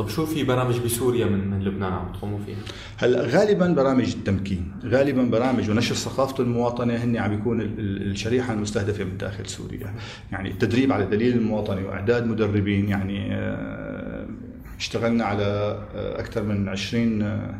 طب 0.00 0.08
شو 0.08 0.26
في 0.26 0.44
برامج 0.44 0.78
بسوريا 0.78 1.26
من 1.26 1.50
من 1.50 1.64
لبنان 1.64 1.92
عم 1.92 2.12
تقوموا 2.12 2.38
فيها؟ 2.46 2.56
هلا 2.96 3.22
غالبا 3.22 3.68
برامج 3.68 4.14
التمكين، 4.14 4.72
غالبا 4.84 5.22
برامج 5.22 5.70
ونشر 5.70 5.94
ثقافه 5.94 6.42
المواطنة 6.42 6.94
هن 6.94 7.16
عم 7.16 7.36
بيكون 7.36 7.60
الشريحة 7.60 8.52
المستهدفة 8.52 9.04
من 9.04 9.16
داخل 9.18 9.46
سوريا، 9.46 9.94
يعني 10.32 10.50
التدريب 10.50 10.92
على 10.92 11.06
دليل 11.06 11.36
المواطنة 11.36 11.86
وإعداد 11.86 12.26
مدربين 12.26 12.88
يعني 12.88 13.34
آه، 13.34 13.89
اشتغلنا 14.80 15.24
على 15.24 15.44
آه، 15.94 16.20
أكثر 16.20 16.42
من 16.42 16.68
20 16.68 17.22
آه، 17.22 17.54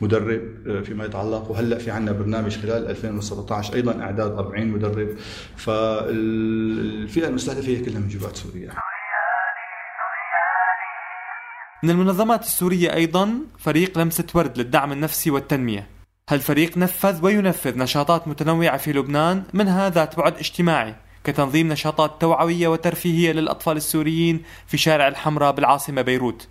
مدرب 0.00 0.42
آه، 0.66 0.80
فيما 0.80 1.04
يتعلق. 1.04 1.50
وهلأ 1.50 1.78
في 1.78 1.90
عندنا 1.90 2.18
برنامج 2.18 2.58
خلال 2.58 2.86
2017 2.86 3.74
أيضا 3.74 4.02
إعداد 4.02 4.30
40 4.30 4.68
مدرب. 4.68 5.08
فالفئة 5.56 7.28
المستهدفة 7.28 7.68
هي 7.68 7.80
كلها 7.80 8.00
من 8.00 8.08
جبهة 8.08 8.34
سوريا. 8.34 8.70
من 11.82 11.90
المنظمات 11.90 12.42
السورية 12.42 12.94
أيضا 12.94 13.32
فريق 13.58 13.98
لمسة 13.98 14.26
ورد 14.34 14.58
للدعم 14.58 14.92
النفسي 14.92 15.30
والتنمية. 15.30 15.86
هالفريق 16.28 16.78
نفذ 16.78 17.24
وينفذ 17.24 17.78
نشاطات 17.78 18.28
متنوعة 18.28 18.76
في 18.76 18.92
لبنان 18.92 19.42
منها 19.54 19.90
ذات 19.90 20.16
بعد 20.16 20.36
اجتماعي. 20.36 20.94
كتنظيم 21.24 21.68
نشاطات 21.68 22.20
توعوية 22.20 22.68
وترفيهية 22.68 23.32
للأطفال 23.32 23.76
السوريين 23.76 24.42
في 24.66 24.76
شارع 24.76 25.08
الحمراء 25.08 25.52
بالعاصمة 25.52 26.02
بيروت. 26.02 26.48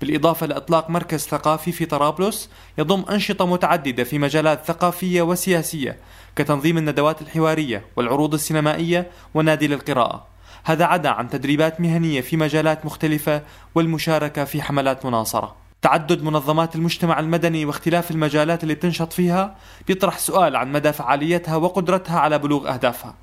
بالإضافة 0.00 0.46
لإطلاق 0.46 0.90
مركز 0.90 1.26
ثقافي 1.26 1.72
في 1.72 1.86
طرابلس 1.86 2.50
يضم 2.78 3.04
أنشطة 3.10 3.46
متعددة 3.46 4.04
في 4.04 4.18
مجالات 4.18 4.64
ثقافية 4.64 5.22
وسياسية 5.22 5.96
كتنظيم 6.36 6.78
الندوات 6.78 7.22
الحوارية 7.22 7.84
والعروض 7.96 8.34
السينمائية 8.34 9.10
ونادي 9.34 9.66
للقراءة. 9.66 10.26
هذا 10.64 10.84
عدا 10.84 11.08
عن 11.08 11.28
تدريبات 11.28 11.80
مهنية 11.80 12.20
في 12.20 12.36
مجالات 12.36 12.86
مختلفة 12.86 13.42
والمشاركة 13.74 14.44
في 14.44 14.62
حملات 14.62 15.06
مناصرة. 15.06 15.56
تعدد 15.82 16.22
منظمات 16.22 16.76
المجتمع 16.76 17.20
المدني 17.20 17.64
واختلاف 17.64 18.10
المجالات 18.10 18.62
اللي 18.62 18.74
بتنشط 18.74 19.12
فيها 19.12 19.56
بيطرح 19.86 20.18
سؤال 20.18 20.56
عن 20.56 20.72
مدى 20.72 20.92
فعاليتها 20.92 21.56
وقدرتها 21.56 22.20
على 22.20 22.38
بلوغ 22.38 22.74
أهدافها. 22.74 23.14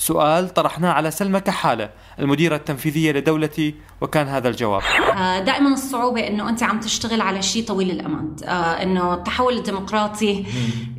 سؤال 0.00 0.54
طرحناه 0.54 0.92
على 0.92 1.10
سلمى 1.10 1.40
كحالة 1.40 1.90
المديرة 2.18 2.56
التنفيذية 2.56 3.12
لدولتي 3.12 3.74
وكان 4.00 4.28
هذا 4.28 4.48
الجواب. 4.48 4.82
آه، 5.16 5.40
دائما 5.40 5.72
الصعوبة 5.72 6.28
إنه 6.28 6.48
أنت 6.48 6.62
عم 6.62 6.80
تشتغل 6.80 7.20
على 7.20 7.42
شيء 7.42 7.64
طويل 7.64 7.90
الأمد. 7.90 8.42
آه، 8.44 8.82
إنه 8.82 9.14
التحول 9.14 9.56
الديمقراطي 9.56 10.44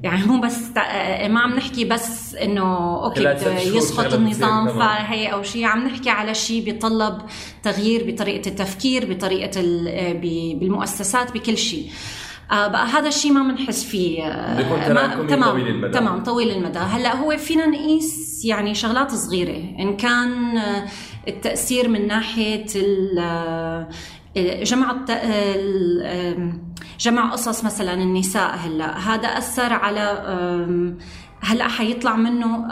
يعني 0.04 0.26
مو 0.26 0.42
بس 0.42 0.78
آه، 0.78 1.28
ما 1.28 1.40
عم 1.40 1.56
نحكي 1.56 1.86
بس 1.86 2.36
إنه 2.36 3.04
أوكي 3.04 3.24
يسقط 3.78 4.14
النظام 4.14 4.68
فهي 4.68 5.34
أو 5.34 5.44
شيء. 5.44 5.66
عم 5.66 5.88
نحكي 5.88 6.10
على 6.10 6.34
شيء 6.34 6.64
بيطلب 6.66 7.22
تغيير 7.64 8.12
بطريقة 8.12 8.50
التفكير 8.50 9.14
بطريقة 9.14 9.62
بالمؤسسات 10.60 11.32
بكل 11.32 11.58
شيء. 11.58 11.92
بقى 12.52 12.86
هذا 12.86 13.08
الشيء 13.08 13.32
ما 13.32 13.44
بنحس 13.54 13.84
فيه 13.84 14.24
آه 14.24 14.94
ما 14.94 15.26
تمام 15.28 15.52
طويل 15.52 15.68
المدى. 15.68 15.94
تمام 15.94 16.24
طويل 16.24 16.52
المدى. 16.52 16.80
هلأ 16.80 17.16
هو 17.16 17.38
فينا 17.38 17.66
نقيس 17.66 18.42
يعني 18.46 18.76
شغلات 18.76 19.12
صغيرة 19.12 19.80
إن 19.80 19.98
كان 19.98 20.58
آه، 20.58 20.86
التأثير 21.28 21.90
من 21.90 22.08
ناحية 22.08 22.66
آه، 23.20 23.88
جمع 24.64 24.96
جمع 27.00 27.32
قصص 27.32 27.64
مثلا 27.64 27.94
النساء 27.94 28.56
هلأ. 28.56 28.98
هذا 28.98 29.28
أثر 29.28 29.74
على 29.74 30.26
هلأ 31.44 31.68
حيطلع 31.68 32.16
منه 32.16 32.68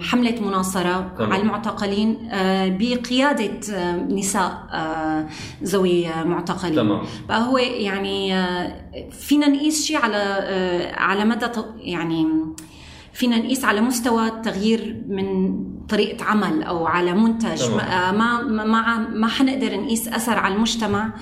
حملة 0.00 0.40
مناصرة 0.40 1.12
طبعا. 1.18 1.32
على 1.32 1.42
المعتقلين 1.42 2.28
آه، 2.30 2.68
بقيادة 2.68 3.60
نساء 4.08 4.66
آه، 4.72 5.26
ذوي 5.64 6.08
معتقلين. 6.24 6.76
تمام. 6.76 7.02
فهو 7.28 7.58
يعني 7.58 8.34
آه، 8.34 8.72
فينا 9.10 9.48
نقيس 9.48 9.84
شيء 9.84 9.96
على 9.96 10.16
على 10.96 11.24
مدى 11.24 11.46
يعني 11.76 12.26
فينا 13.12 13.38
نقيس 13.38 13.64
على 13.64 13.80
مستوى 13.80 14.30
تغيير 14.30 15.04
من 15.08 15.58
طريقة 15.88 16.24
عمل 16.24 16.62
أو 16.62 16.86
على 16.86 17.12
منتج. 17.12 17.70
ما 17.70 18.12
ما 18.12 18.64
ما, 18.64 18.98
ما 18.98 19.26
حنقدر 19.28 19.80
نقيس 19.80 20.08
أثر 20.08 20.38
على 20.38 20.54
المجتمع. 20.54 21.12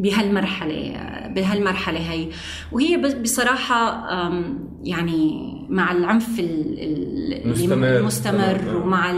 بهالمرحلة 0.00 0.92
بهالمرحلة 1.34 2.12
هي 2.12 2.28
وهي 2.72 2.96
بصراحة 3.22 4.08
يعني 4.84 5.52
مع 5.68 5.92
العنف 5.92 6.40
المستمر, 6.40 7.96
المستمر 7.96 8.76
ومع 8.76 9.10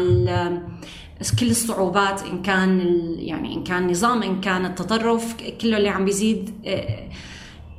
كل 1.41 1.51
الصعوبات 1.51 2.23
إن 2.23 2.43
كان 2.43 2.81
يعني 3.19 3.55
إن 3.55 3.65
كان 3.65 3.91
نظام 3.91 4.23
إن 4.23 4.41
كان 4.41 4.65
التطرف 4.65 5.35
كله 5.61 5.77
اللي 5.77 5.89
عم 5.89 6.05
بيزيد 6.05 6.51
آه، 6.67 7.09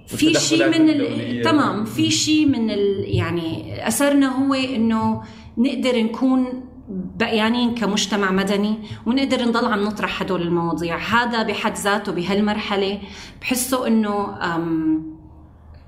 في 0.08 0.34
شيء 0.34 0.80
من 0.80 1.42
تمام 1.42 1.86
في 1.86 2.12
شيء 2.12 2.46
من 2.46 2.72
ال... 2.72 3.06
يعني 3.06 3.74
أثرنا 3.88 4.28
هو 4.28 4.54
إنه 4.54 5.24
نقدر 5.58 6.00
نكون 6.00 6.64
بقيانين 6.94 7.76
كمجتمع 7.76 8.32
مدني 8.32 8.78
ونقدر 9.06 9.46
نضل 9.46 9.66
عم 9.66 9.84
نطرح 9.84 10.22
هدول 10.22 10.42
المواضيع. 10.42 10.98
هذا 10.98 11.44
بحد 11.44 11.76
ذاته 11.76 12.12
بهالمرحلة 12.12 13.00
بحسه 13.42 13.88
إنه 13.88 14.38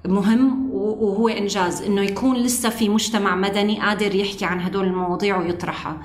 مهم 0.08 0.70
وهو 0.72 1.28
إنجاز 1.28 1.82
إنه 1.82 2.02
يكون 2.02 2.36
لسه 2.38 2.70
في 2.70 2.90
مجتمع 2.90 3.36
مدني 3.36 3.82
قادر 3.82 4.16
يحكي 4.16 4.46
عن 4.46 4.62
هدول 4.62 4.86
المواضيع 4.86 5.38
ويطرحها. 5.38 5.98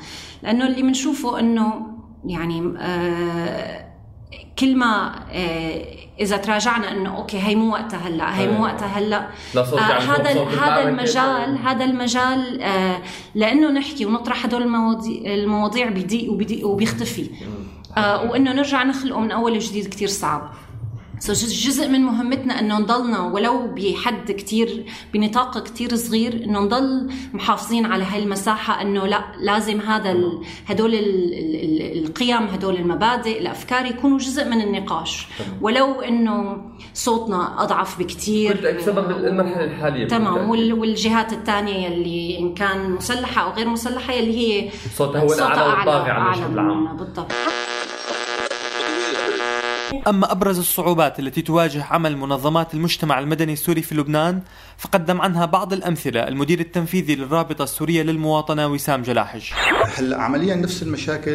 لأنه 0.43 0.67
اللي 0.67 0.83
بنشوفه 0.83 1.41
إنه 1.41 1.87
يعني 2.25 2.75
آه 2.79 3.91
كل 4.59 4.77
ما 4.77 5.15
آه 5.33 5.85
إذا 6.21 6.37
تراجعنا 6.37 6.93
إنه 6.93 7.17
أوكي 7.17 7.39
هي 7.39 7.55
مو 7.55 7.73
وقتها 7.73 7.99
هلأ 7.99 8.39
هي 8.39 8.47
مو 8.49 8.65
وقتها 8.65 8.87
هلأ. 8.87 9.29
آه 9.79 9.99
هذا 9.99 10.31
هذا 10.61 10.89
المجال 10.89 11.59
هذا 11.59 11.85
المجال 11.85 12.63
آه 12.63 12.99
لأنه 13.35 13.71
نحكي 13.71 14.07
ونطرح 14.07 14.45
هدول 14.45 14.63
المواضيع 14.63 15.35
المواضيع 15.35 15.89
بيضيق 15.89 16.33
وبيضيق 16.33 16.67
وبيختفي. 16.67 17.31
آه 17.97 18.31
وإنه 18.31 18.53
نرجع 18.53 18.83
نخلقه 18.83 19.21
من 19.21 19.31
أول 19.31 19.53
وجديد 19.53 19.89
كثير 19.89 20.09
صعب. 20.09 20.51
سو 21.21 21.33
جزء 21.33 21.89
من 21.89 22.01
مهمتنا 22.01 22.61
انه 22.61 22.79
نضلنا 22.79 23.21
ولو 23.21 23.75
بحد 23.77 24.33
كتير 24.33 24.85
بنطاق 25.13 25.63
كتير 25.63 25.97
صغير 25.97 26.45
انه 26.45 26.61
نضل 26.61 27.11
محافظين 27.33 27.87
على 27.87 28.05
هاي 28.05 28.23
المساحة 28.23 28.83
أنه 28.83 29.07
لا 29.07 29.25
لازم 29.41 29.81
هذا 29.81 30.17
هدول 30.67 30.91
القيم 32.05 32.47
هدول 32.47 32.77
المبادئ 32.77 33.41
الأفكار 33.41 33.87
يكونوا 33.87 34.19
جزء 34.19 34.45
من 34.45 34.61
النقاش. 34.61 35.27
ولو 35.61 36.01
أنه 36.01 36.63
صوتنا 36.95 37.63
أضعف 37.63 37.99
بكتير. 37.99 38.77
بسبب 38.79 39.11
المرحلة 39.11 39.65
الحالية 39.65 40.09
تمام. 40.09 40.51
والجهات 40.51 41.33
الثانية 41.33 41.89
اللي 41.89 42.39
إن 42.39 42.55
كان 42.55 42.91
مسلحة 42.91 43.43
أو 43.43 43.51
غير 43.51 43.69
مسلحة 43.69 44.15
اللي 44.15 44.39
هي 44.39 44.71
صوتها 44.97 45.21
هو 45.21 45.33
الأعلى 45.33 45.63
والطاغي 45.63 46.11
على 46.11 46.25
المشهد 46.25 46.53
العام. 46.53 46.97
بالضبط. 46.97 47.33
أما 50.09 50.33
أبرز 50.33 50.59
الصعوبات 50.59 51.19
التي 51.19 51.43
تواجه 51.43 51.85
عمل 51.85 52.17
منظمات 52.17 52.75
المجتمع 52.75 53.19
المدني 53.19 53.53
السوري 53.53 53.83
في 53.83 53.95
لبنان 53.95 54.41
فقدم 54.79 55.21
عنها 55.21 55.47
بعض 55.47 55.73
الأمثلة. 55.73 56.29
المدير 56.29 56.61
التنفيذي 56.61 57.15
للرابطة 57.15 57.63
السورية 57.63 58.03
للمواطنة 58.03 58.67
وسام 58.67 59.03
جلاحج 59.03 59.51
هلا 59.99 60.23
عمليا 60.23 60.55
نفس 60.55 60.83
المشاكل 60.83 61.31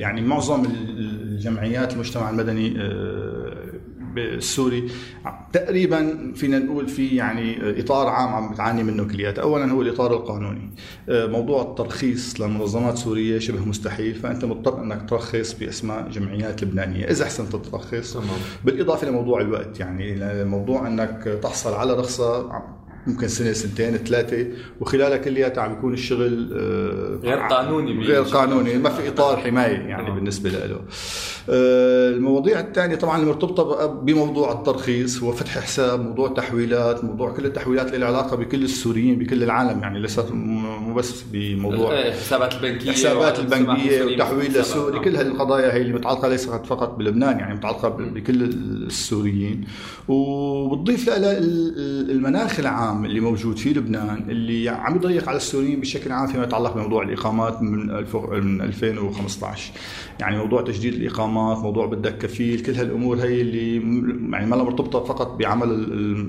يعني 0.00 0.20
معظم 0.20 0.64
الجمعيات 0.64 1.92
المجتمع 1.92 2.30
المدني 2.30 2.74
آه، 2.80 3.56
السوري 4.18 4.90
تقريبا 5.52 6.32
فينا 6.34 6.58
نقول 6.58 6.88
في 6.88 7.06
يعني 7.06 7.80
إطار 7.80 8.06
عام 8.06 8.28
عم 8.34 8.52
بتعاني 8.52 8.82
منه 8.82 9.04
كلياتها، 9.04 9.42
اولا 9.42 9.72
هو 9.72 9.82
الإطار 9.82 10.12
القانوني. 10.12 10.70
آه، 11.08 11.26
موضوع 11.26 11.62
الترخيص 11.62 12.40
لمنظمات 12.40 12.98
سورية 12.98 13.38
شبه 13.38 13.64
مستحيل، 13.64 14.14
فأنت 14.14 14.44
مضطر 14.44 14.82
إنك 14.82 15.10
ترخص 15.10 15.52
بأسماء 15.52 16.08
جمعيات 16.08 16.62
لبنانية، 16.62 17.04
إذا 17.04 17.24
أحسنت 17.24 17.54
الترخيص. 17.54 18.16
بالإضافة 18.64 19.08
لموضوع 19.08 19.40
الوقت 19.40 19.80
يعني 19.80 20.44
موضوع 20.44 20.86
إنك 20.86 21.38
تحصل 21.42 21.74
على 21.74 21.92
رخصة 21.92 22.52
ممكن 23.06 23.28
سنة 23.28 23.52
سنتين 23.52 23.96
ثلاثة. 23.96 24.46
وخلالها 24.80 25.16
كلياتها 25.16 25.62
عم 25.62 25.72
يكون 25.72 25.92
الشغل 25.92 26.50
آه، 26.52 27.18
غير 27.22 27.38
قانوني 27.38 28.04
غير 28.04 28.22
قانوني 28.22 28.78
ما 28.78 28.90
في 28.90 29.08
إطار 29.08 29.36
حماية 29.36 29.78
يعني 29.78 30.08
آه. 30.08 30.14
بالنسبة 30.14 30.50
له. 30.50 30.80
آه، 31.50 32.10
المواضيع 32.10 32.60
الثانية 32.60 32.96
طبعا 32.96 33.22
المرتبطه 33.22 33.86
بموضوع 33.86 34.52
الترخيص 34.52 35.22
هو 35.22 35.32
فتح 35.32 35.58
حساب 35.58 36.00
موضوع 36.00 36.28
تحويلات 36.28 37.04
موضوع 37.04 37.32
كل 37.32 37.46
التحويلات 37.46 37.86
اللي 37.86 37.98
لها 37.98 38.08
علاقة 38.08 38.36
بكل 38.36 38.64
السوريين 38.64 39.18
بكل 39.18 39.42
العالم 39.42 39.80
يعني 39.82 39.98
ليس 39.98 40.18
مو 40.18 40.94
بس 40.94 41.22
بموضوع 41.32 41.92
الحسابات 41.92 42.54
البنكية 42.54 42.90
الحسابات 42.90 43.38
البنكية 43.38 44.04
وتحويل 44.04 44.52
للسوري 44.52 45.00
كل 45.00 45.16
هالقضايا 45.16 45.74
هي 45.74 45.80
اللي 45.80 45.92
متعلقة 45.92 46.28
ليست 46.28 46.48
فقط 46.48 46.94
بلبنان 46.94 47.38
يعني 47.38 47.54
متعلقة 47.54 47.88
بكل 47.88 48.42
السوريين. 48.42 49.64
وبتضيف 50.08 51.08
لها 51.08 51.38
المناخ 51.38 52.60
العام. 52.60 52.95
العام 52.96 53.04
اللي 53.04 53.20
موجود 53.20 53.58
في 53.58 53.72
لبنان 53.72 54.30
اللي 54.30 54.68
عم 54.68 54.96
يضيق 54.96 55.28
على 55.28 55.36
السوريين 55.36 55.80
بشكل 55.80 56.12
عام 56.12 56.26
فيما 56.26 56.44
يتعلق 56.44 56.74
بموضوع 56.74 57.02
الإقامات 57.02 57.62
من 57.62 58.60
2015 58.60 59.72
يعني 60.20 60.38
موضوع 60.38 60.62
تجديد 60.62 60.94
الإقامات 60.94 61.58
موضوع 61.58 61.86
بدك 61.86 62.18
كفيل 62.18 62.60
كل 62.60 62.74
هالأمور 62.74 63.16
هي 63.16 63.40
اللي 63.40 63.74
يعني 64.32 64.46
ما 64.46 64.56
لها 64.56 64.64
مرتبطه 64.64 65.04
فقط 65.04 65.36
بعمل 65.38 65.68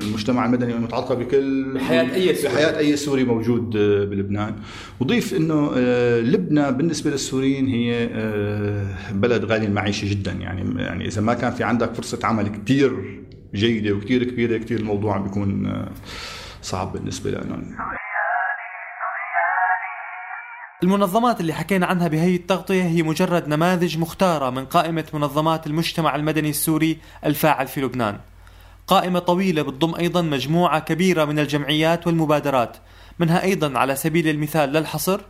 المجتمع 0.02 0.46
المدني 0.46 0.74
المتعلقة 0.74 1.16
بكل 1.16 1.80
حياه 1.80 2.14
أي 2.14 2.36
سوري. 2.36 2.54
بحياة 2.54 2.78
أي 2.78 2.96
سوري 2.96 3.24
موجود 3.24 3.70
بلبنان. 4.10 4.56
وضيف 5.00 5.34
إنه 5.34 5.72
آه، 5.76 6.22
لبنان 6.22 6.78
بالنسبة 6.78 7.12
للسوريين 7.12 7.68
هي 7.68 8.10
آه، 8.12 9.12
بلد 9.14 9.46
غالي 9.46 9.66
المعيشة 9.66 10.10
جدا. 10.10 10.32
يعني 10.32 10.82
يعني 10.82 11.08
إذا 11.08 11.22
ما 11.22 11.34
كان 11.34 11.52
في 11.52 11.64
عندك 11.64 11.94
فرصة 11.94 12.20
عمل 12.24 12.48
كثير 12.48 13.18
جيدة 13.56 13.92
وكثير 13.92 14.24
كبيرة 14.24 14.58
كثير 14.58 14.80
الموضوع 14.80 15.18
بيكون 15.18 15.66
آه، 15.66 15.92
صعب 16.68 16.94
بالنسبة 16.94 17.32
لهم 17.32 17.78
المنظمات 20.84 21.40
اللي 21.42 21.54
حكينا 21.54 21.86
عنها 21.86 22.08
بهي 22.08 22.36
التغطية 22.36 22.84
هي 22.84 23.04
مجرد 23.04 23.48
نماذج 23.48 23.98
مختارة 23.98 24.50
من 24.50 24.66
قائمة 24.66 25.06
منظمات 25.14 25.68
المجتمع 25.68 26.16
المدني 26.16 26.50
السوري 26.50 26.98
الفاعل 27.26 27.68
في 27.68 27.82
لبنان. 27.82 28.20
قائمة 28.88 29.20
طويلة 29.20 29.62
بتضم 29.62 29.96
أيضا 29.96 30.22
مجموعة 30.22 30.80
كبيرة 30.80 31.26
من 31.26 31.40
الجمعيات 31.40 32.08
والمبادرات 32.08 32.78
منها 33.20 33.44
أيضا 33.44 33.80
على 33.80 33.96
سبيل 33.96 34.28
المثال 34.28 34.70
للحصر 34.70 35.22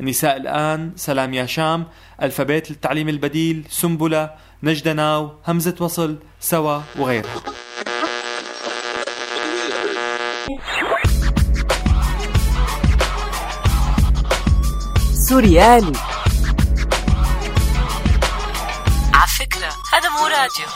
النساء 0.00 0.36
الآن 0.36 0.92
سلام 0.96 1.34
يا 1.34 1.46
شام 1.46 1.84
الفابيت 2.22 2.70
للتعليم 2.70 3.08
البديل 3.08 3.64
سنبلة 3.68 4.30
نجدة 4.62 4.92
ناو 4.92 5.32
همزة 5.48 5.76
وصل 5.80 6.18
سوا 6.40 6.80
وغيرها. 6.98 7.42
سوريالي. 15.28 15.92
على 19.14 19.26
فكرة 19.38 19.68
هذا 19.92 20.08
مو 20.08 20.26
راديو. 20.26 20.66